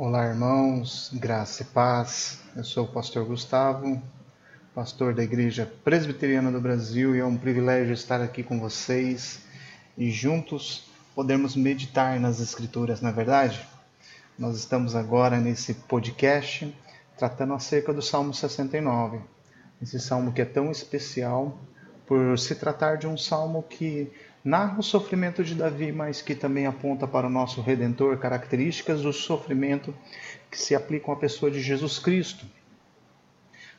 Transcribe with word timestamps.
Olá, 0.00 0.28
irmãos, 0.28 1.10
graça 1.12 1.64
e 1.64 1.66
paz. 1.66 2.38
Eu 2.54 2.62
sou 2.62 2.84
o 2.84 2.88
pastor 2.88 3.24
Gustavo, 3.24 4.00
pastor 4.72 5.12
da 5.12 5.24
Igreja 5.24 5.68
Presbiteriana 5.82 6.52
do 6.52 6.60
Brasil, 6.60 7.16
e 7.16 7.18
é 7.18 7.24
um 7.24 7.36
privilégio 7.36 7.92
estar 7.92 8.20
aqui 8.22 8.44
com 8.44 8.60
vocês 8.60 9.40
e 9.96 10.08
juntos 10.08 10.88
podermos 11.16 11.56
meditar 11.56 12.20
nas 12.20 12.38
Escrituras, 12.38 13.00
na 13.00 13.08
é 13.08 13.12
verdade? 13.12 13.66
Nós 14.38 14.56
estamos 14.56 14.94
agora 14.94 15.40
nesse 15.40 15.74
podcast 15.74 16.72
tratando 17.16 17.54
acerca 17.54 17.92
do 17.92 18.00
Salmo 18.00 18.32
69. 18.32 19.18
Esse 19.82 19.98
salmo 19.98 20.32
que 20.32 20.42
é 20.42 20.44
tão 20.44 20.70
especial 20.70 21.58
por 22.06 22.38
se 22.38 22.54
tratar 22.54 22.98
de 22.98 23.08
um 23.08 23.18
salmo 23.18 23.64
que 23.64 24.12
narra 24.48 24.78
o 24.78 24.82
sofrimento 24.82 25.44
de 25.44 25.54
Davi, 25.54 25.92
mas 25.92 26.22
que 26.22 26.34
também 26.34 26.64
aponta 26.64 27.06
para 27.06 27.26
o 27.26 27.30
nosso 27.30 27.60
Redentor 27.60 28.16
características 28.16 29.02
do 29.02 29.12
sofrimento 29.12 29.94
que 30.50 30.58
se 30.58 30.74
aplicam 30.74 31.12
à 31.12 31.16
pessoa 31.18 31.50
de 31.50 31.60
Jesus 31.60 31.98
Cristo. 31.98 32.46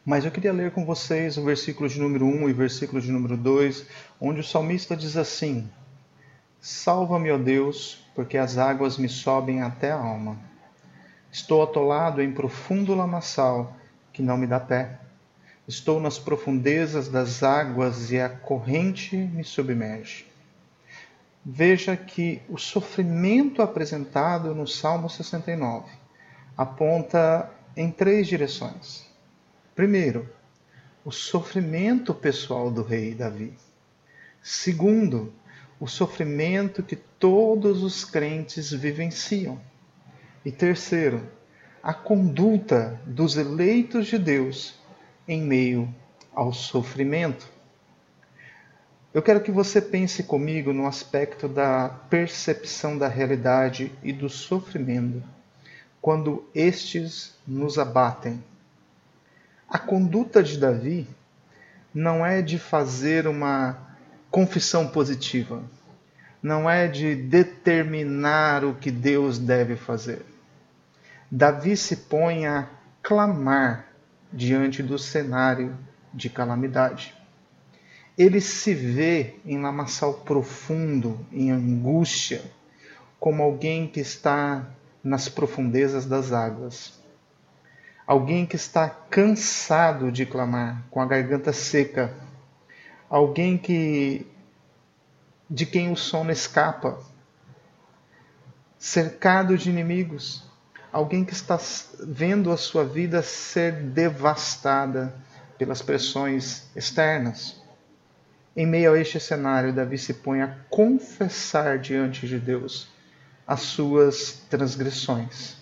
Mas 0.06 0.26
eu 0.26 0.32
queria 0.32 0.54
ler 0.54 0.70
com 0.70 0.86
vocês 0.86 1.38
o 1.38 1.44
versículo 1.44 1.90
de 1.90 2.00
número 2.00 2.24
1 2.24 2.50
e 2.50 2.54
versículo 2.54 3.02
de 3.02 3.12
número 3.12 3.36
2, 3.36 3.88
onde 4.22 4.42
o 4.42 4.44
salmista 4.44 4.96
diz 4.96 5.18
assim: 5.18 5.68
Salva-me, 6.62 7.32
ó 7.32 7.38
Deus, 7.40 8.06
porque 8.14 8.38
as 8.38 8.60
águas 8.60 8.96
me 8.96 9.10
sobem 9.10 9.64
até 9.64 9.90
a 9.90 9.98
alma. 9.98 10.38
Estou 11.32 11.64
atolado 11.64 12.22
em 12.22 12.32
profundo 12.32 12.94
lamaçal 12.94 13.76
que 14.14 14.22
não 14.22 14.38
me 14.38 14.46
dá 14.46 14.60
pé. 14.60 15.00
Estou 15.68 16.00
nas 16.00 16.20
profundezas 16.20 17.10
das 17.10 17.42
águas 17.42 18.12
e 18.12 18.20
a 18.20 18.30
corrente 18.30 19.18
me 19.18 19.44
submerge 19.44 20.29
veja 21.46 21.96
que 21.96 22.42
o 22.50 22.58
sofrimento 22.58 23.62
apresentado 23.62 24.54
no 24.54 24.68
Salmo 24.68 25.10
69 25.10 25.90
aponta 26.58 27.50
em 27.76 27.90
três 27.90 28.28
direções. 28.28 29.08
Primeiro, 29.76 30.30
o 31.06 31.12
sofrimento 31.12 32.14
pessoal 32.14 32.70
do 32.70 32.84
rei 32.84 33.16
Davi. 33.16 33.54
Segundo, 34.44 35.34
o 35.80 35.88
sofrimento 35.88 36.84
que 36.84 36.96
todos 36.96 37.82
os 37.82 38.04
crentes 38.04 38.72
vivenciam. 38.72 39.60
E 40.44 40.52
terceiro, 40.52 41.26
a 41.82 41.94
conduta 41.94 43.00
dos 43.06 43.38
eleitos 43.38 44.08
de 44.08 44.18
Deus 44.18 44.76
em 45.28 45.42
meio 45.42 45.94
ao 46.34 46.52
sofrimento. 46.52 47.50
Eu 49.20 49.24
quero 49.24 49.42
que 49.42 49.52
você 49.52 49.82
pense 49.82 50.24
comigo 50.24 50.72
no 50.72 50.88
aspecto 50.88 51.46
da 51.50 51.90
percepção 52.10 52.98
da 52.98 53.10
realidade 53.10 53.92
e 54.02 54.14
do 54.14 54.30
sofrimento, 54.30 55.22
quando 56.02 56.48
estes 56.56 57.36
nos 57.46 57.78
abatem. 57.78 58.42
A 59.70 59.78
conduta 59.78 60.42
de 60.42 60.58
Davi 60.58 61.06
não 61.94 62.26
é 62.26 62.42
de 62.42 62.58
fazer 62.58 63.28
uma 63.28 63.78
confissão 64.32 64.88
positiva, 64.88 65.64
não 66.42 66.70
é 66.70 66.88
de 66.88 67.14
determinar 67.14 68.64
o 68.64 68.74
que 68.74 68.90
Deus 68.90 69.38
deve 69.38 69.76
fazer. 69.76 70.26
Davi 71.30 71.76
se 71.76 71.98
põe 71.98 72.48
a 72.48 72.70
clamar 73.04 73.86
diante 74.32 74.82
do 74.82 74.98
cenário 74.98 75.78
de 76.14 76.30
calamidade 76.30 77.19
ele 78.20 78.42
se 78.42 78.74
vê 78.74 79.36
em 79.46 79.62
lamaçal 79.62 80.14
profundo, 80.14 81.26
em 81.32 81.52
angústia, 81.52 82.44
como 83.18 83.42
alguém 83.42 83.88
que 83.88 84.02
está 84.02 84.68
nas 85.02 85.30
profundezas 85.30 86.06
das 86.06 86.34
águas. 86.34 87.00
Alguém 88.06 88.46
que 88.46 88.58
está 88.58 88.90
cansado 88.90 90.12
de 90.12 90.26
clamar, 90.26 90.84
com 90.92 91.00
a 91.00 91.06
garganta 91.06 91.54
seca. 91.54 92.14
Alguém 93.10 93.58
que 93.58 94.28
de 95.50 95.66
quem 95.66 95.90
o 95.90 95.96
sono 95.96 96.30
escapa. 96.30 97.00
Cercado 98.78 99.58
de 99.58 99.70
inimigos. 99.70 100.44
Alguém 100.92 101.24
que 101.24 101.34
está 101.34 101.58
vendo 102.04 102.52
a 102.52 102.58
sua 102.58 102.84
vida 102.84 103.22
ser 103.22 103.72
devastada 103.72 105.16
pelas 105.58 105.82
pressões 105.82 106.68
externas. 106.76 107.59
Em 108.56 108.66
meio 108.66 108.94
a 108.94 109.00
este 109.00 109.20
cenário, 109.20 109.74
Davi 109.74 109.98
se 109.98 110.14
põe 110.14 110.42
a 110.42 110.56
confessar 110.70 111.78
diante 111.78 112.28
de 112.28 112.40
Deus 112.40 112.90
as 113.46 113.62
suas 113.62 114.44
transgressões. 114.50 115.58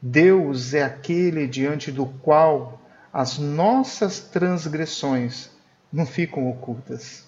Deus 0.00 0.74
é 0.74 0.82
aquele 0.82 1.46
diante 1.46 1.90
do 1.90 2.06
qual 2.06 2.80
as 3.12 3.38
nossas 3.38 4.20
transgressões 4.20 5.50
não 5.92 6.06
ficam 6.06 6.48
ocultas. 6.48 7.26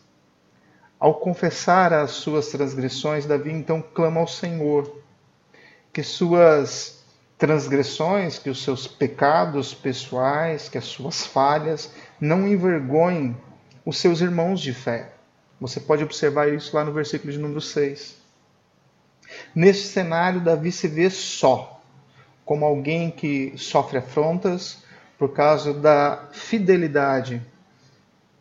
Ao 0.98 1.14
confessar 1.14 1.92
as 1.92 2.10
suas 2.10 2.48
transgressões, 2.48 3.26
Davi 3.26 3.50
então 3.50 3.82
clama 3.82 4.20
ao 4.20 4.28
Senhor 4.28 5.00
que 5.92 6.02
suas 6.02 7.02
transgressões, 7.38 8.38
que 8.38 8.50
os 8.50 8.62
seus 8.62 8.86
pecados 8.86 9.72
pessoais, 9.72 10.68
que 10.68 10.76
as 10.76 10.84
suas 10.84 11.26
falhas 11.26 11.90
não 12.20 12.46
envergonhem 12.46 13.34
os 13.84 13.96
seus 13.96 14.20
irmãos 14.20 14.60
de 14.60 14.72
fé. 14.72 15.12
Você 15.60 15.80
pode 15.80 16.02
observar 16.02 16.52
isso 16.52 16.74
lá 16.74 16.84
no 16.84 16.92
versículo 16.92 17.32
de 17.32 17.38
número 17.38 17.60
6. 17.60 18.16
Neste 19.54 19.88
cenário, 19.88 20.40
Davi 20.40 20.72
se 20.72 20.88
vê 20.88 21.10
só, 21.10 21.82
como 22.44 22.64
alguém 22.64 23.10
que 23.10 23.52
sofre 23.56 23.98
afrontas 23.98 24.82
por 25.18 25.32
causa 25.32 25.74
da 25.74 26.28
fidelidade 26.32 27.42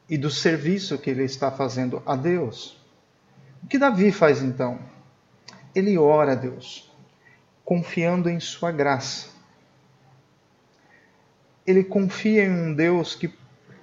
e 0.10 0.18
do 0.18 0.30
serviço 0.30 0.98
que 0.98 1.10
ele 1.10 1.24
está 1.24 1.52
fazendo 1.52 2.02
a 2.06 2.16
Deus. 2.16 2.78
O 3.62 3.68
que 3.68 3.78
Davi 3.78 4.12
faz 4.12 4.42
então? 4.42 4.80
Ele 5.76 5.98
ora 5.98 6.32
a 6.32 6.36
Deus, 6.36 6.92
confiando 7.64 8.30
em 8.30 8.40
sua 8.40 8.72
graça. 8.72 9.28
Ele 11.68 11.84
confia 11.84 12.46
em 12.46 12.50
um 12.50 12.74
Deus 12.74 13.14
que, 13.14 13.32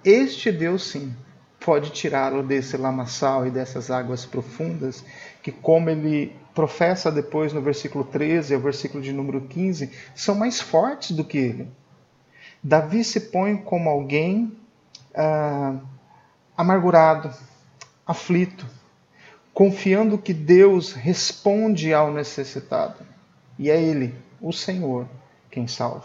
este 0.02 0.50
Deus 0.50 0.84
sim, 0.84 1.14
pode 1.66 1.90
tirá-lo 1.90 2.44
desse 2.44 2.76
lamaçal 2.76 3.44
e 3.44 3.50
dessas 3.50 3.90
águas 3.90 4.24
profundas, 4.24 5.04
que, 5.42 5.50
como 5.50 5.90
ele 5.90 6.32
professa 6.54 7.10
depois 7.10 7.52
no 7.52 7.60
versículo 7.60 8.04
13 8.04 8.54
ao 8.54 8.60
versículo 8.60 9.02
de 9.02 9.12
número 9.12 9.40
15, 9.40 9.90
são 10.14 10.36
mais 10.36 10.60
fortes 10.60 11.10
do 11.10 11.24
que 11.24 11.36
ele. 11.36 11.68
Davi 12.62 13.02
se 13.02 13.18
põe 13.18 13.56
como 13.56 13.90
alguém 13.90 14.56
ah, 15.12 15.74
amargurado, 16.56 17.34
aflito, 18.06 18.64
confiando 19.52 20.18
que 20.18 20.32
Deus 20.32 20.92
responde 20.92 21.92
ao 21.92 22.12
necessitado. 22.12 23.04
E 23.58 23.70
é 23.70 23.82
Ele, 23.82 24.14
o 24.40 24.52
Senhor, 24.52 25.08
quem 25.50 25.66
salva. 25.66 26.04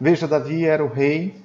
Veja, 0.00 0.28
Davi 0.28 0.64
era 0.64 0.84
o 0.84 0.88
rei 0.88 1.41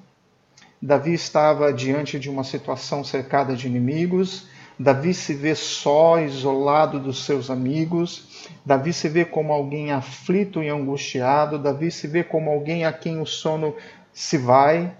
Davi 0.81 1.13
estava 1.13 1.73
diante 1.73 2.19
de 2.19 2.29
uma 2.29 2.43
situação 2.43 3.03
cercada 3.03 3.55
de 3.55 3.67
inimigos. 3.67 4.47
Davi 4.77 5.11
se 5.11 5.33
vê 5.33 5.55
só, 5.55 6.19
isolado 6.19 6.99
dos 6.99 7.25
seus 7.25 7.49
amigos. 7.49 8.47
Davi 8.63 8.93
se 8.93 9.09
vê 9.09 9.25
como 9.25 9.51
alguém 9.51 9.91
aflito 9.91 10.61
e 10.61 10.69
angustiado. 10.69 11.57
Davi 11.57 11.89
se 11.89 12.07
vê 12.07 12.23
como 12.23 12.51
alguém 12.51 12.85
a 12.85 12.93
quem 12.93 13.19
o 13.19 13.25
sono 13.25 13.75
se 14.13 14.37
vai, 14.37 14.93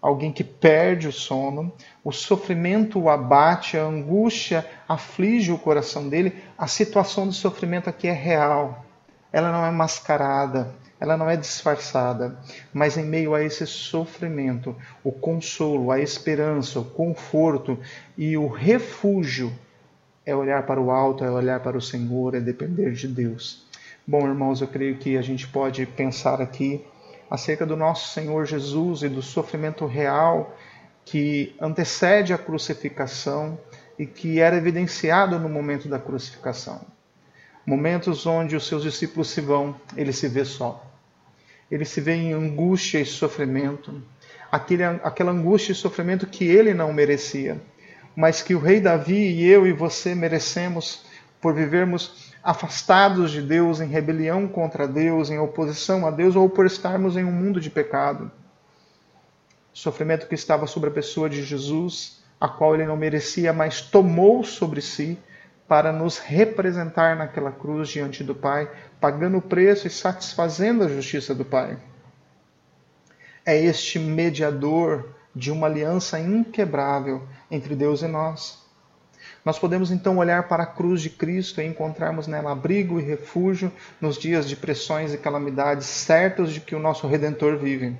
alguém 0.00 0.32
que 0.32 0.42
perde 0.42 1.08
o 1.08 1.12
sono. 1.12 1.70
O 2.02 2.10
sofrimento 2.10 2.98
o 2.98 3.10
abate, 3.10 3.76
a 3.76 3.84
angústia 3.84 4.64
aflige 4.88 5.52
o 5.52 5.58
coração 5.58 6.08
dele. 6.08 6.42
A 6.56 6.66
situação 6.66 7.28
de 7.28 7.34
sofrimento 7.34 7.90
aqui 7.90 8.08
é 8.08 8.12
real, 8.12 8.82
ela 9.30 9.52
não 9.52 9.66
é 9.66 9.70
mascarada 9.70 10.74
ela 11.00 11.16
não 11.16 11.30
é 11.30 11.36
disfarçada, 11.36 12.36
mas 12.72 12.96
em 12.96 13.04
meio 13.04 13.34
a 13.34 13.42
esse 13.42 13.66
sofrimento, 13.66 14.74
o 15.04 15.12
consolo, 15.12 15.92
a 15.92 16.00
esperança, 16.00 16.80
o 16.80 16.84
conforto 16.84 17.78
e 18.16 18.36
o 18.36 18.48
refúgio 18.48 19.52
é 20.26 20.34
olhar 20.34 20.66
para 20.66 20.80
o 20.80 20.90
alto, 20.90 21.24
é 21.24 21.30
olhar 21.30 21.60
para 21.60 21.78
o 21.78 21.80
Senhor, 21.80 22.34
é 22.34 22.40
depender 22.40 22.92
de 22.92 23.06
Deus. 23.06 23.64
Bom, 24.06 24.26
irmãos, 24.26 24.60
eu 24.60 24.66
creio 24.66 24.96
que 24.96 25.16
a 25.16 25.22
gente 25.22 25.46
pode 25.46 25.86
pensar 25.86 26.40
aqui 26.42 26.84
acerca 27.30 27.64
do 27.64 27.76
nosso 27.76 28.12
Senhor 28.12 28.44
Jesus 28.44 29.02
e 29.02 29.08
do 29.08 29.22
sofrimento 29.22 29.86
real 29.86 30.56
que 31.04 31.54
antecede 31.60 32.32
a 32.32 32.38
crucificação 32.38 33.58
e 33.98 34.04
que 34.04 34.40
era 34.40 34.56
evidenciado 34.56 35.38
no 35.38 35.48
momento 35.48 35.88
da 35.88 35.98
crucificação. 35.98 36.80
Momentos 37.64 38.26
onde 38.26 38.56
os 38.56 38.66
seus 38.66 38.82
discípulos 38.82 39.30
se 39.30 39.40
vão, 39.40 39.76
ele 39.96 40.12
se 40.12 40.26
vê 40.26 40.44
só 40.44 40.87
ele 41.70 41.84
se 41.84 42.00
vê 42.00 42.14
em 42.14 42.32
angústia 42.32 42.98
e 42.98 43.06
sofrimento, 43.06 44.02
aquele, 44.50 44.84
aquela 44.84 45.32
angústia 45.32 45.72
e 45.72 45.74
sofrimento 45.74 46.26
que 46.26 46.44
ele 46.44 46.72
não 46.72 46.92
merecia, 46.92 47.60
mas 48.16 48.42
que 48.42 48.54
o 48.54 48.58
rei 48.58 48.80
Davi 48.80 49.14
e 49.14 49.46
eu 49.46 49.66
e 49.66 49.72
você 49.72 50.14
merecemos 50.14 51.04
por 51.40 51.54
vivermos 51.54 52.32
afastados 52.42 53.30
de 53.30 53.42
Deus, 53.42 53.80
em 53.80 53.88
rebelião 53.88 54.48
contra 54.48 54.88
Deus, 54.88 55.30
em 55.30 55.38
oposição 55.38 56.06
a 56.06 56.10
Deus, 56.10 56.34
ou 56.34 56.48
por 56.48 56.66
estarmos 56.66 57.16
em 57.16 57.24
um 57.24 57.32
mundo 57.32 57.60
de 57.60 57.70
pecado. 57.70 58.30
Sofrimento 59.72 60.26
que 60.26 60.34
estava 60.34 60.66
sobre 60.66 60.88
a 60.88 60.92
pessoa 60.92 61.28
de 61.28 61.44
Jesus, 61.44 62.22
a 62.40 62.48
qual 62.48 62.74
ele 62.74 62.86
não 62.86 62.96
merecia, 62.96 63.52
mas 63.52 63.80
tomou 63.80 64.42
sobre 64.42 64.80
si 64.80 65.18
para 65.68 65.92
nos 65.92 66.18
representar 66.18 67.14
naquela 67.14 67.52
cruz 67.52 67.90
diante 67.90 68.24
do 68.24 68.34
Pai, 68.34 68.70
pagando 68.98 69.36
o 69.36 69.42
preço 69.42 69.86
e 69.86 69.90
satisfazendo 69.90 70.82
a 70.82 70.88
justiça 70.88 71.34
do 71.34 71.44
Pai. 71.44 71.76
É 73.44 73.54
este 73.56 73.98
mediador 73.98 75.10
de 75.34 75.52
uma 75.52 75.66
aliança 75.66 76.18
inquebrável 76.18 77.22
entre 77.50 77.76
Deus 77.76 78.00
e 78.00 78.08
nós. 78.08 78.66
Nós 79.44 79.58
podemos 79.58 79.90
então 79.90 80.16
olhar 80.18 80.48
para 80.48 80.62
a 80.62 80.66
cruz 80.66 81.02
de 81.02 81.10
Cristo 81.10 81.60
e 81.60 81.66
encontrarmos 81.66 82.26
nela 82.26 82.52
abrigo 82.52 82.98
e 82.98 83.04
refúgio 83.04 83.70
nos 84.00 84.16
dias 84.16 84.48
de 84.48 84.56
pressões 84.56 85.12
e 85.12 85.18
calamidades, 85.18 85.86
certos 85.86 86.52
de 86.52 86.60
que 86.60 86.74
o 86.74 86.80
nosso 86.80 87.06
Redentor 87.06 87.56
vive 87.58 87.96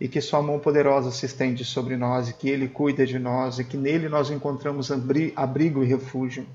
e 0.00 0.08
que 0.08 0.20
Sua 0.20 0.42
mão 0.42 0.58
poderosa 0.58 1.10
se 1.10 1.26
estende 1.26 1.64
sobre 1.64 1.96
nós 1.96 2.28
e 2.28 2.32
que 2.32 2.48
Ele 2.48 2.68
cuida 2.68 3.06
de 3.06 3.18
nós 3.18 3.58
e 3.58 3.64
que 3.64 3.76
nele 3.76 4.08
nós 4.08 4.30
encontramos 4.30 4.90
abrigo 4.90 5.82
e 5.82 5.86
refúgio. 5.86 6.46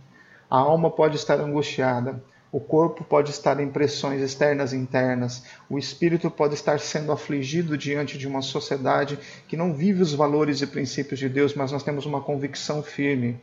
A 0.52 0.58
alma 0.58 0.92
pode 0.92 1.16
estar 1.16 1.40
angustiada, 1.40 2.22
o 2.52 2.60
corpo 2.60 3.06
pode 3.06 3.32
estar 3.32 3.58
em 3.62 3.70
pressões 3.70 4.22
externas 4.22 4.74
e 4.74 4.76
internas, 4.76 5.46
o 5.70 5.80
espírito 5.80 6.30
pode 6.30 6.56
estar 6.56 6.78
sendo 6.78 7.14
afligido 7.14 7.78
diante 7.78 8.18
de 8.18 8.28
uma 8.28 8.42
sociedade 8.42 9.18
que 9.48 9.56
não 9.56 9.74
vive 9.74 10.02
os 10.02 10.14
valores 10.14 10.62
e 10.62 10.68
princípios 10.68 11.22
de 11.22 11.30
Deus, 11.30 11.56
mas 11.56 11.72
nós 11.72 11.84
temos 11.84 12.06
uma 12.06 12.20
convicção 12.20 12.84
firme: 12.84 13.40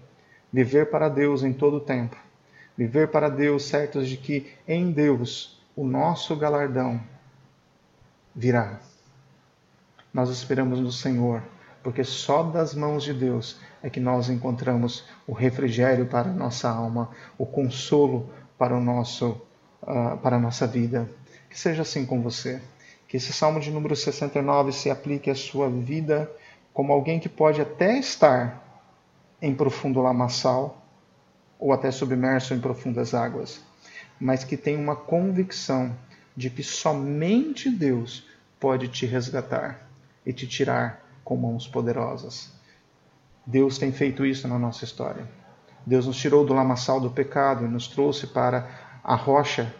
viver 0.53 0.91
para 0.91 1.09
Deus 1.09 1.43
em 1.43 1.55
todo 1.55 1.79
o 1.79 1.81
tempo. 1.81 2.15
Viver 2.77 3.09
para 3.09 3.31
Deus, 3.31 3.65
certos 3.65 4.07
de 4.07 4.19
que 4.19 4.47
em 4.69 4.93
Deus 4.93 5.59
o 5.75 5.87
nosso 5.87 6.37
galardão 6.37 7.01
virá. 8.37 8.79
Nós 10.13 10.29
esperamos 10.29 10.79
no 10.79 10.93
Senhor, 10.93 11.43
porque 11.83 12.05
só 12.05 12.43
das 12.43 12.75
mãos 12.75 13.03
de 13.03 13.13
Deus 13.13 13.59
é 13.83 13.89
que 13.89 14.01
nós 14.01 14.29
encontramos 14.29 15.05
o 15.27 15.33
refrigério 15.33 16.07
para 16.07 16.31
a 16.31 16.33
nossa 16.33 16.69
alma, 16.69 17.11
o 17.37 17.47
consolo 17.47 18.31
para, 18.59 18.77
o 18.77 18.81
nosso, 18.81 19.41
uh, 19.83 20.17
para 20.19 20.37
a 20.37 20.41
nossa 20.41 20.67
vida. 20.67 21.09
Que 21.49 21.59
seja 21.59 21.83
assim 21.83 22.05
com 22.05 22.21
você. 22.21 22.61
Que 23.07 23.17
esse 23.17 23.33
salmo 23.33 23.61
de 23.61 23.71
número 23.71 23.97
69 23.97 24.73
se 24.73 24.91
aplique 24.91 25.31
à 25.31 25.35
sua 25.35 25.71
vida 25.71 26.31
como 26.73 26.93
alguém 26.93 27.19
que 27.19 27.29
pode 27.29 27.61
até 27.61 27.99
estar 27.99 28.63
em 29.41 29.55
profundo 29.55 30.01
lamaçal 30.01 30.85
ou 31.59 31.73
até 31.73 31.91
submerso 31.91 32.55
em 32.55 32.61
profundas 32.61 33.15
águas, 33.15 33.61
mas 34.21 34.45
que 34.45 34.57
tem 34.57 34.77
uma 34.77 34.95
convicção 34.95 35.97
de 36.37 36.51
que 36.51 36.63
somente 36.63 37.69
Deus 37.71 38.27
pode 38.61 38.89
te 38.89 39.07
resgatar 39.07 39.89
e 40.25 40.33
te 40.33 40.47
tirar 40.47 41.08
com 41.29 41.37
mãos 41.37 41.69
poderosas. 41.69 42.51
Deus 43.45 43.77
tem 43.77 43.93
feito 43.93 44.25
isso 44.25 44.49
na 44.49 44.59
nossa 44.59 44.85
história. 44.85 45.29
Deus 45.85 46.07
nos 46.07 46.17
tirou 46.17 46.43
do 46.43 46.55
lamaçal 46.55 46.99
do 47.03 47.11
pecado 47.11 47.67
e 47.67 47.69
nos 47.69 47.87
trouxe 47.87 48.27
para 48.29 48.67
a 49.05 49.15
rocha 49.15 49.71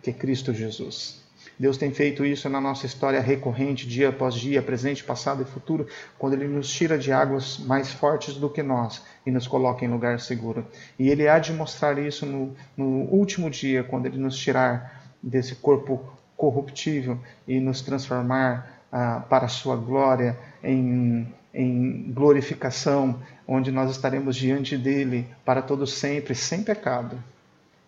que 0.00 0.08
é 0.08 0.14
Cristo 0.14 0.54
Jesus. 0.54 1.22
Deus 1.58 1.76
tem 1.76 1.90
feito 1.90 2.24
isso 2.24 2.48
na 2.48 2.58
nossa 2.58 2.86
história 2.86 3.20
recorrente, 3.20 3.86
dia 3.86 4.08
após 4.08 4.34
dia, 4.34 4.62
presente, 4.62 5.04
passado 5.04 5.42
e 5.42 5.44
futuro, 5.44 5.86
quando 6.18 6.32
Ele 6.32 6.48
nos 6.48 6.70
tira 6.70 6.96
de 6.96 7.12
águas 7.12 7.58
mais 7.58 7.92
fortes 7.92 8.36
do 8.36 8.48
que 8.48 8.62
nós 8.62 9.02
e 9.26 9.30
nos 9.30 9.46
coloca 9.46 9.84
em 9.84 9.88
lugar 9.88 10.18
seguro. 10.20 10.66
E 10.98 11.10
Ele 11.10 11.28
há 11.28 11.38
de 11.38 11.52
mostrar 11.52 11.98
isso 11.98 12.24
no, 12.24 12.56
no 12.74 12.86
último 13.10 13.50
dia, 13.50 13.84
quando 13.84 14.06
Ele 14.06 14.16
nos 14.16 14.38
tirar 14.38 15.04
desse 15.22 15.54
corpo 15.56 16.02
corruptível 16.34 17.20
e 17.46 17.60
nos 17.60 17.82
transformar 17.82 18.74
ah, 18.94 19.20
para 19.28 19.46
a 19.46 19.48
Sua 19.48 19.76
glória 19.76 20.38
em 20.62 21.26
em 21.54 22.12
glorificação, 22.12 23.22
onde 23.46 23.70
nós 23.70 23.90
estaremos 23.90 24.34
diante 24.34 24.76
dele 24.76 25.28
para 25.44 25.62
todo 25.62 25.86
sempre, 25.86 26.34
sem 26.34 26.64
pecado. 26.64 27.16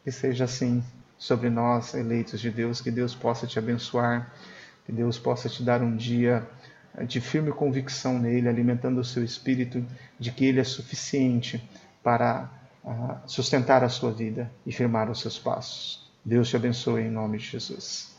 Que 0.04 0.12
seja 0.12 0.44
assim 0.44 0.82
sobre 1.18 1.50
nós, 1.50 1.92
eleitos 1.94 2.40
de 2.40 2.50
Deus, 2.50 2.80
que 2.80 2.92
Deus 2.92 3.14
possa 3.14 3.46
te 3.46 3.58
abençoar, 3.58 4.32
que 4.84 4.92
Deus 4.92 5.18
possa 5.18 5.48
te 5.48 5.64
dar 5.64 5.82
um 5.82 5.96
dia 5.96 6.46
de 7.08 7.20
firme 7.20 7.50
convicção 7.50 8.18
nele, 8.18 8.48
alimentando 8.48 9.00
o 9.00 9.04
seu 9.04 9.24
espírito 9.24 9.84
de 10.18 10.30
que 10.30 10.44
ele 10.44 10.60
é 10.60 10.64
suficiente 10.64 11.68
para 12.02 12.48
uh, 12.84 13.16
sustentar 13.26 13.82
a 13.82 13.88
sua 13.88 14.12
vida 14.12 14.50
e 14.64 14.72
firmar 14.72 15.10
os 15.10 15.20
seus 15.20 15.38
passos. 15.38 16.08
Deus 16.24 16.48
te 16.48 16.56
abençoe 16.56 17.02
em 17.02 17.10
nome 17.10 17.38
de 17.38 17.44
Jesus. 17.44 18.15